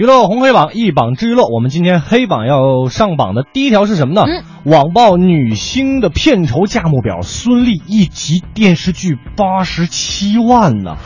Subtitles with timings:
[0.00, 4.22] 娱乐红黑榜一榜之娱乐，我们今天黑榜要上榜的第一条是什么呢？
[4.22, 10.96] 嗯网曝女星的片酬价目表，孙俪一集电视剧八十七万呢。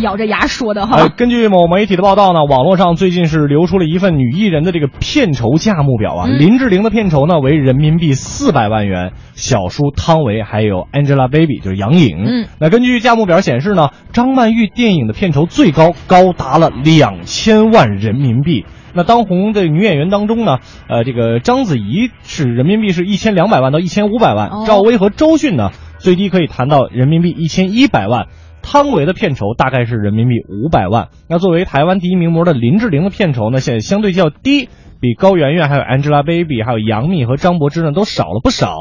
[0.00, 0.96] 咬着牙说的哈。
[0.96, 6.26] 呃，根据某媒体的报道呢，网络上最近是流出了一份女艺人的这个片酬价目表啊。
[6.28, 12.24] 嗯林志玲的片酬呢为人民币四百万元，小叔汤唯还有 Angelababy 就是杨颖。
[12.24, 18.64] 嗯，那根据价目表显示呢，张曼玉电影的片酬最高高达了两千万人民币。
[18.94, 28.26] 那当红的女演员当中呢，呃，这个章子怡是人民币是一千两百万到一千五百万，哦赵薇和周迅呢最低可以谈到人民币一千一百万。
[28.62, 31.08] 汤唯的片酬大概是人民币五百万。
[31.28, 34.68] 那作为台湾第一名模的林志玲的片酬呢，现在相对较低，
[35.00, 38.76] 比高圆圆、还有 Angelababy、还有杨幂和张柏芝呢都少了不少。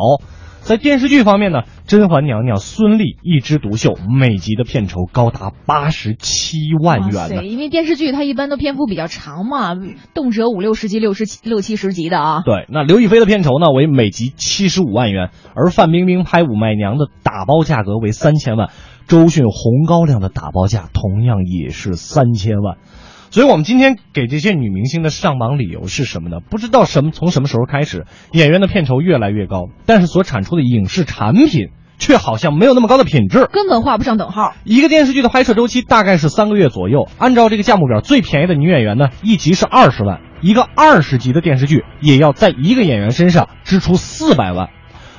[0.62, 7.44] 在电视剧方面呢，《甄嬛娘娘》孙俪一枝独秀，每集的片酬高达八十七万元呢，。
[7.44, 9.76] 因为电视剧它一般都篇幅比较长嘛，
[10.14, 12.44] 动辄五六十集、六十七六七十集的啊。
[12.46, 18.70] 对，那刘亦菲的片酬呢为每集七十五万元，而范冰冰拍《武媚娘》的打包价格为三千万，
[19.08, 22.78] 周迅《红高粱》的打包价同样也是三千万。
[23.32, 26.40] 所以，我们今天给这些女明星的上榜理由是什么呢？
[26.42, 33.48] 不知道什么从什么时候开始，演员的片酬越来越高，但是所产出的影视产品却好像没有那么高的品质。
[33.50, 34.54] 根本画不上等号。
[34.66, 37.08] 一个电视剧的拍摄周期大概是三个月左右。
[37.18, 40.20] 按照这个价目表，最便宜的女演员呢，一集是二十万。
[40.42, 44.72] 一个二十集的电视剧也要在一个演员身上支出四百万。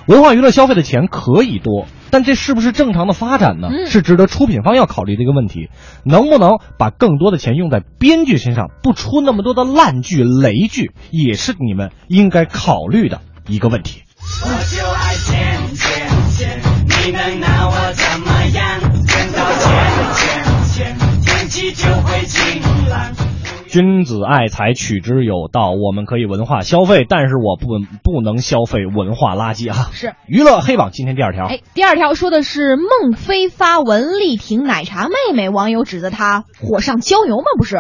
[0.07, 3.69] 文化娱乐消费的钱可以多，但这是不是正常的发展呢？
[3.71, 5.69] 嗯是值得出品方要考虑的一个问题。
[6.05, 14.03] 能不能把更多的钱用在编剧身上，不出那么多的烂剧、雷剧，也是你们应该考虑的一个问题。
[14.45, 16.61] 我就爱钱钱钱，
[17.07, 18.81] 你能拿我怎么样？
[19.07, 19.37] 钱钱
[20.65, 22.12] 钱，天气就会。
[23.73, 25.71] 君子爱财，取之有道。
[25.71, 27.69] 我们可以文化消费，但是我不
[28.05, 29.89] 不能消费文化垃圾啊！
[29.95, 30.13] 是。
[30.27, 37.45] 娱乐黑榜今天第二条，哎，第二条说的是孟非发文力挺奶茶妹妹，网友指责她火上浇油吗？
[37.57, 37.79] 不是。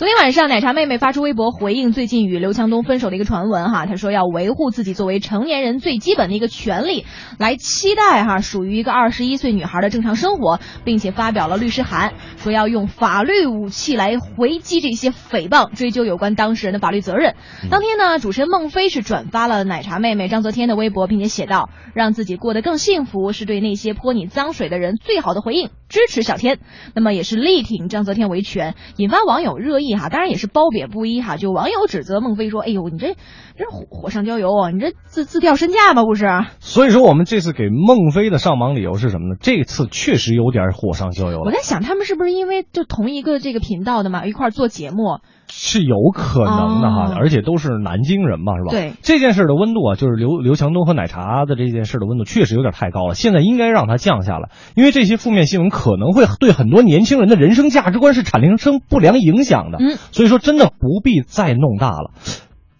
[0.00, 7.04] 昨天晚上，奶茶妹妹发出微博回应最近与刘强东分手的一个传闻哈，她说要维护自己作为成年人最基本的一个权利，
[7.38, 17.34] 来期待哈属于一个二十一岁女孩的正常生活，并且发表了律师函，说要用法律武器来回击这些诽谤，追究有关当事人的法律责任。
[17.68, 26.58] 当天呢，主持人孟非是转发了奶茶妹妹张泽天的微博，并且写道：“让自己过得更幸福，是对那些泼你脏水的人最好的回应，支持小天。”
[26.96, 31.36] 那么也是力挺张泽天维权，引发网友热议哈，当然也是褒贬不一哈。
[31.36, 33.16] 就网友指责孟非说：“哎呦，你这
[33.56, 36.04] 这火火上浇油啊，你这自自掉身价吧？
[36.04, 36.26] 不是？”
[36.60, 39.36] 所以说我们这次给孟非的上榜理由是什么呢？
[39.40, 45.18] 这次确实有点火上浇油，我在想，他们是不是因为就同一个这个频道的嘛，一块做节目？
[45.50, 48.70] 是有可能的哈，哦而且都是南京人嘛，是吧？
[48.70, 59.78] 对这件事的温度啊，就是刘刘强东和奶茶的这件事的温度确实有点太高了，现在应该让它降下来，因为这些负面新闻可能会对很多年轻人的人生价值观是产生不良影响的。
[59.80, 62.12] 嗯，所以说真的不必再弄大了。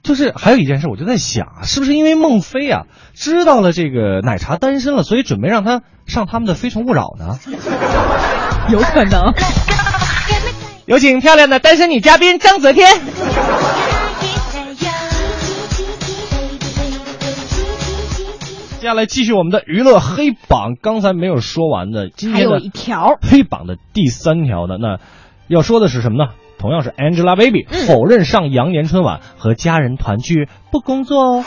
[0.03, 7.37] 就是还有一件事，我就在想，是不是因为孟非啊知道了这个奶茶单身了，所以准备让他上他们的《非诚勿扰》呢？
[8.73, 9.35] 有可能。
[10.91, 12.84] 有请漂亮的单身女嘉宾张泽天。
[18.81, 24.99] 接下来继续我们的娱乐黑榜，刚才没有说完的，今天的还有一条，黑榜的第三条的，那
[25.47, 26.33] 要说的是什么呢？
[26.59, 31.45] 同样是 Angelababy 嗯否认上羊年春晚和家人团聚不工作哦。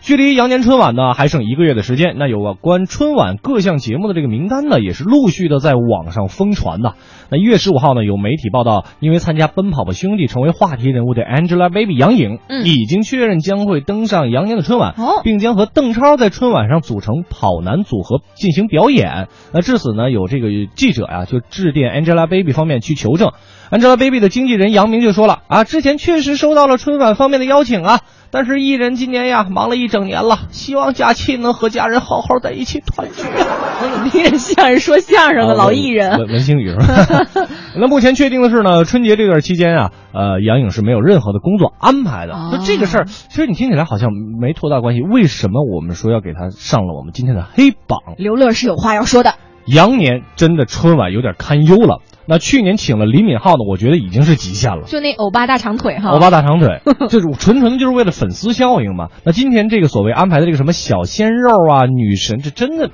[0.00, 6.94] 距离羊年春晚呢还剩一个月的时间，那有关春晚各项节目的这个名单呢，也是陆续的在网上疯传呐。
[7.30, 19.28] 那一月十五号呢，有媒体报道，因为参加《奔跑吧兄弟》成为话题人物的 Angelababy 杨颖，嗯已经确认将会登上羊年的春晚，并将和邓超在春晚上组成跑男组合进行表演。
[19.52, 23.32] 那至此呢，有这个记者呀、就致电 Angelababy 方面去求证。
[23.70, 28.00] Angelababy 的经纪人杨明就说了啊，之前确实收到了春晚方面的邀请啊，
[28.30, 33.24] 但是艺人今年呀忙了一整年了，希望假期能和家人好好在一起团聚。
[34.04, 36.18] 你也像是说相声的老艺人。
[36.18, 37.48] 文文星宇是吧？
[37.76, 42.34] 那目前确定的是呢，春节这段期间啊，呃，杨颖是没有任何的工作安排的。
[42.34, 44.10] 哦就这个事儿，其实你听起来好像
[44.40, 45.02] 没多大关系。
[45.02, 48.00] 为什么我们说要给他上了我们今天的黑榜？
[48.16, 49.34] 刘乐是有话要说的。
[49.66, 52.00] 羊年真的春晚有点堪忧了。
[52.26, 54.84] 那去年请了李敏镐呢，我觉得已经是极限了。
[54.86, 56.80] 就那欧巴大长腿哈，欧巴大长腿，
[57.10, 59.08] 就是纯纯的就是为了粉丝效应嘛。
[59.24, 62.90] 那今天这个所谓安排的这个什么小鲜肉啊、女神，这真的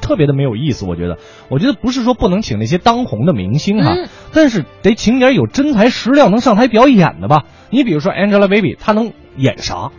[0.00, 0.86] 特别的没有意思。
[0.86, 1.18] 我觉得，
[1.50, 7.44] 我觉得不是说不能请那些当红的明星哈，嗯但是得请点有真材实料能上台表演的吧。
[7.70, 9.92] 你比如说 Angelababy，她能演啥？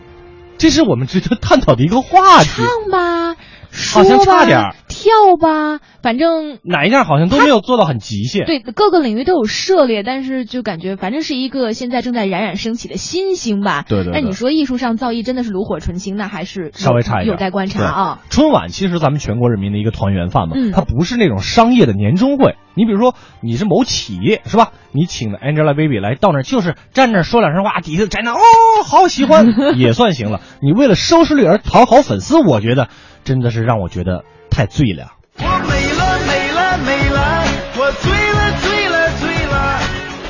[0.58, 2.48] 这是我们值得探讨的一个话题。
[2.50, 3.36] 唱吧，
[3.72, 5.10] 好像说吧差点儿跳
[5.40, 8.44] 吧，反正哪一样好像都没有做到很极限。
[8.44, 13.84] 对各个领域都有涉猎，但是就感觉反正是一个现在正在冉冉升起的新星吧。
[13.88, 18.18] 对对对但你说艺术上造诣真的是炉火纯青，那还是稍微差一点，有待观察啊。
[18.28, 22.56] 春晚其实咱们全国人民的一个团圆饭嘛，嗯它不是那种商业的年终会。
[22.74, 24.72] 你比如说你是某企业是吧？
[24.92, 28.40] 你请了 Angelababy 来到那儿就是站那儿说两声话，底下宅男哦
[28.84, 29.46] 好喜欢
[29.76, 30.40] 也算行了。
[30.62, 32.88] 你为了收视率而讨好粉丝，我觉得
[33.24, 35.12] 真的是让我觉得太醉了。
[35.38, 37.44] 我美了美了美了，
[37.78, 39.80] 我醉了醉了醉了，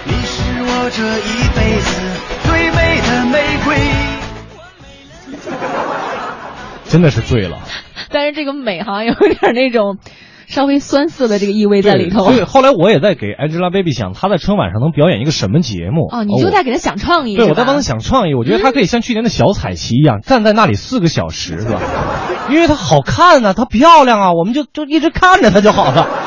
[0.04, 1.90] 你是我这一辈子
[2.44, 3.76] 最美的玫瑰。
[6.88, 7.58] 真的是醉了，
[8.10, 9.96] 但是这个美好像有点那种
[10.46, 12.34] 稍微酸涩的这个意味在里头对，。
[12.34, 16.06] 所以后来我也在给 Angelababy 想，她在春晚上能表演一个什么节目？
[16.10, 21.80] 哦，你就在给她想创意，对，我在帮她想创意，我觉得她可以像去年的小彩旗一样，站在那里四个小时，是吧？
[22.50, 26.08] 因为她好看呐、她漂亮啊，我们就就一直看着她就好了。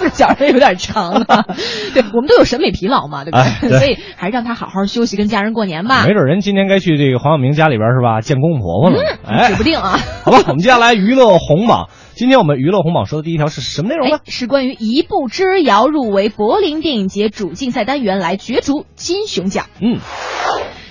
[0.00, 1.44] 四个小时有点长了，
[1.92, 6.14] 对我们都有审美疲劳嘛，对不哎对所以还是让他好好休息，跟家人过年吧没。
[6.14, 9.18] 准人今天该去这个黄晓明家里边是吧，见公公婆婆了。
[9.26, 9.98] 哎指不，定啊。
[10.24, 11.88] 好吧，我们接下来娱乐红榜。
[12.14, 19.66] 今天我们娱乐红榜说的第一条是什么内容呢哎？，是关于一步之遥入围柏林电影节主竞赛单元来角逐金熊奖。
[19.82, 19.98] 嗯，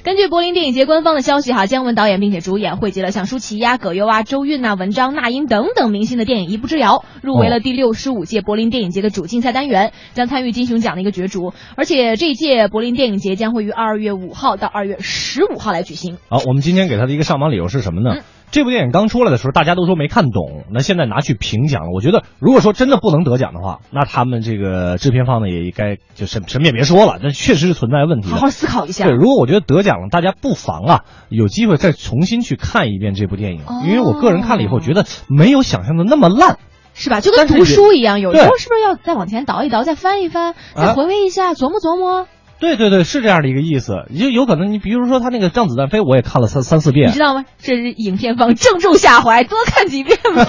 [0.09, 11.53] 根据柏林电影节官方的消息，哈，姜文导演并且主演，汇集了像舒淇呀、葛优啊、周韵呐、文章、那英等等明星的电影《一步之遥》，入围了第六十五届柏林电影节的主竞赛单元，将参与金熊奖的一个角逐。
[11.75, 16.17] 而且这一届柏林电影节将会于二月五号到二月十五号来举行。
[16.27, 18.15] 好，我们今天给他的一个上榜理由是什么呢？
[18.15, 21.89] 嗯这部电影刚出来的时候，大家都说没看懂，那现在拿去评奖了。
[21.93, 28.29] 我觉得，如果说真的不能得奖的话，那他们这个制片方呢，也应该就什什么也别说了，那确实是存在问题。
[28.29, 29.15] 好好思考一下对，。
[29.15, 36.57] 如果我觉得得奖了，大家不妨啊，有机会再重新去看一遍这部电影，哦因为我个人看了以后觉得没有想象的那么烂。
[36.95, 37.21] 是吧？
[37.21, 42.27] 就跟读书一样，有时候是不是要再往前倒一倒，再翻一翻，再啊回味一下，琢磨琢磨？
[42.59, 44.05] 对对对，是这样的一个意思。
[44.17, 47.45] 就有可能你比如说他那个《让子弹飞》，我也看了三三四遍你知，道吗？
[47.57, 50.45] 这是影片方正中下怀，多看几遍吧。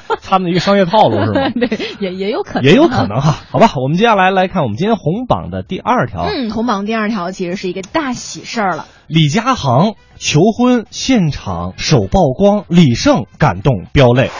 [0.22, 1.50] 他们的一个商业套路是吗？
[1.60, 1.68] 对，
[2.00, 3.06] 也也有可能，也有可。
[3.06, 8.86] 能哈，好吧，我们接下来来看我们今天红榜的第二条，嗯，红榜第二条其实是一个大喜事儿了。
[9.06, 14.30] 李佳航求婚现场首曝光，李晟感动飙泪。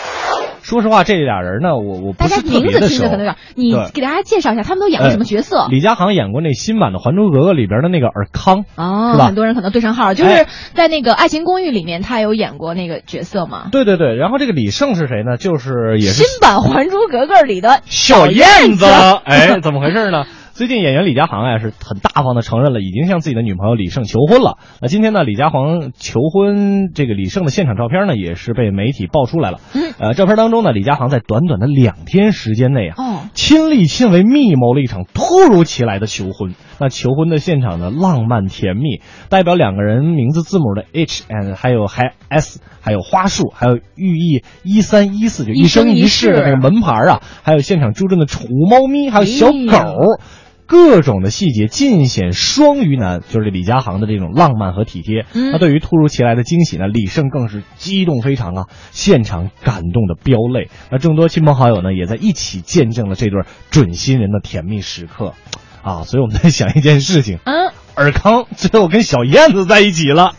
[0.62, 2.88] 说实话，这俩人呢，我我不大家是特名字。
[2.88, 5.66] 听着可能有点，你给大家介绍一下，他们都演过什么角色？
[5.70, 13.68] 李佳航演过那新版的《还珠格格》里边的那个尔康，哦很多人可能对上号了，就是哎在那个《爱情公寓》里面，他有演过那个角色嘛。
[13.72, 14.16] 对对对。
[14.16, 15.36] 然后这个李晟是谁呢？
[15.36, 18.86] 就是也是新版《还珠格格》里的小燕燕子。
[19.24, 20.24] 哎，怎么回事呢？
[20.60, 24.58] 最近演员李佳航啊是很大方的承认了，已经向自己的女朋友李晟求婚了。
[24.82, 29.58] 那今天呢，李佳航求婚这个李晟的现场照片呢，也是被媒体爆出来了。
[29.74, 36.54] 嗯呃，照片当中呢，李佳航在短短的两天时间内啊，哦，亲力亲为密谋了一场突如其来的求婚。
[36.78, 39.00] 那求婚的现场呢，浪漫甜蜜，
[39.30, 49.54] 代表两个人名字字母的 H and 还有还 S，还有花束，还有寓意一三一四就一生一世的那个门牌啊，还有现场助阵的宠物猫咪，还有小狗。
[49.54, 55.26] 哎各种的细节尽显双鱼男，就是李佳航的这种浪漫和体贴。
[55.34, 60.70] 嗯那对于突如其来的惊喜呢，李晟更是激动非常啊，现场感动的飙泪。
[60.92, 65.34] 那众多亲朋好友呢，也在一起见证了这对准新人的甜蜜时刻。
[65.82, 70.34] 啊，所以我们在想一件事情，嗯，尔康最后跟小燕子在一起了，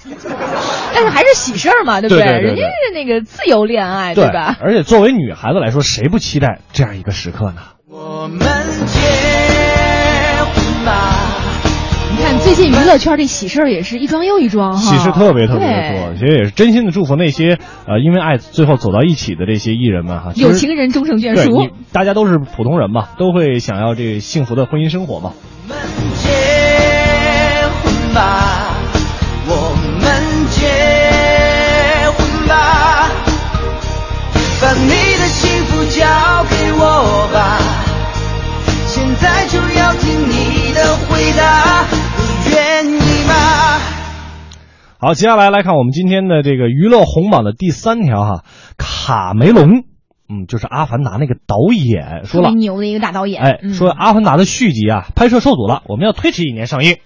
[0.96, 4.56] 但是还是喜事儿嘛，对不对对对对人家是那个自由恋爱，对吧？
[4.62, 7.62] 而且作为女孩子来说，谁不期待这样一个时刻呢？
[7.90, 8.40] 我们
[12.44, 17.58] 最近娱乐圈这喜事儿也是一桩又一桩哈，喜事特别特别的多，其实也是真心的祝福那些
[17.88, 20.32] 呃因为爱最后走到一起的这些艺人们哈。
[20.36, 21.70] 有情人终成眷属。
[21.94, 25.34] 大家都是普通人嘛，都会想要这幸福的婚姻生活嘛。
[25.70, 25.78] 我们
[26.18, 26.30] 结
[27.84, 28.71] 婚吧，
[45.04, 48.44] 好，接下来来看我们今天的这个娱乐红榜的第三条哈，
[48.78, 49.84] 卡梅隆，
[50.30, 53.42] 嗯，就是《阿凡达》那个导演说了牛的一个大导演。
[53.42, 56.98] 哎，嗯说《阿凡达》的续集啊，拍摄受阻了，我们要推迟一年上映。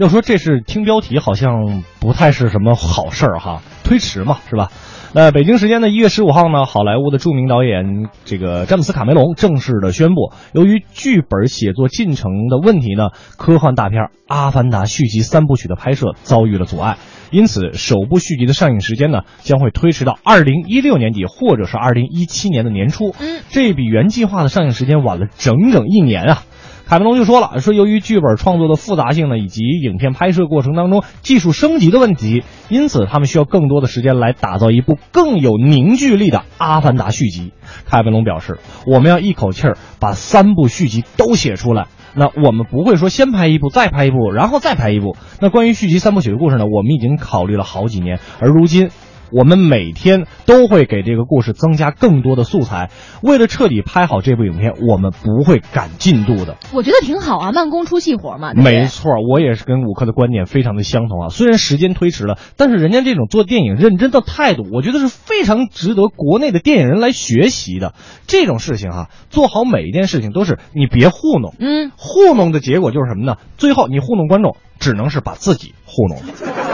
[0.00, 4.70] 要说这是听标题好像不太是什么好事儿哈，推迟嘛是吧？
[5.12, 16.96] 那北京时间的一月十五号呢，好莱坞的著名导演这个詹姆斯卡梅隆正式的宣布，由于剧本写作进程的问题呢，科幻大片《阿凡达》续集三部曲的拍摄遭遇了阻碍，
[17.30, 23.14] 因此首部续集的上映时间呢将会推迟到二零一六年底或者是二零一七年的年初。
[23.20, 26.42] 嗯，这比原计划的上映时间晚了整整一年啊。
[26.90, 37.52] 凯文·龙就说了，说由于剧本创作的复杂性呢，以及影片拍摄过程当中技术升级的问题，因此他们需要更多的时间来打造一部更有凝聚力的《阿凡达》续集。
[37.86, 41.86] 凯文·龙表示，我们要一口气儿把三部续集都写出来。
[42.16, 45.14] 那我们不会说先拍一部，再拍一部，然后再拍一部。
[45.40, 48.90] 那关于续集三部曲的故事呢，我们已经考虑了好几年，而如今。
[49.32, 52.90] 我们每天都会给这个故事增加更多的素材，
[53.22, 56.56] 为了彻底拍好这部影片，我们不会赶进度的。
[56.72, 58.54] 我觉得挺好啊，慢工出细活嘛。
[58.54, 61.28] 对对没错，我也是跟五科的观点非常的相同啊。
[61.28, 67.94] 虽然时间推迟了，但是人家这种做电影认真的态度，我觉得是非常值得国内的电影人来学习的。
[68.26, 73.36] 这种事情哈、做好每一件事情都是你别糊弄，嗯，糊弄的结果就是什么呢？
[73.56, 76.69] 最后你糊弄观众，只能是把自己糊弄了。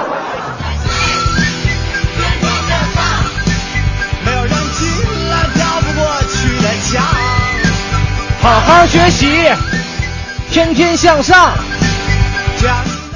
[8.47, 9.27] 好好学习，
[10.53, 11.53] 天天向上。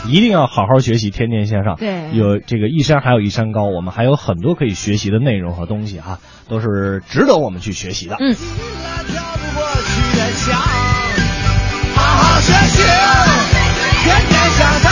[0.08, 1.76] 一定要好好学习，天天向上。
[1.76, 6.18] 对有这个一山还有一山高，我们还有很多可以学习的内容和东西哈、
[6.49, 8.16] 都是值得我们去学习的。
[8.18, 8.44] 嗯进
[8.82, 9.22] 来跳
[9.54, 10.60] 不去的墙。
[11.94, 12.82] 好好学习，
[14.02, 14.89] 天天向上。